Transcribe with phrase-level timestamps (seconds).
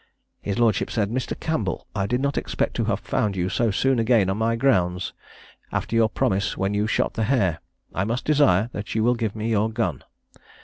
[0.41, 1.39] His lordship said, "Mr.
[1.39, 5.13] Campbell, I did not expect to have found you so soon again on my grounds,
[5.71, 7.59] after your promise when you shot the hare.
[7.93, 10.03] I must desire that you will give me your gun."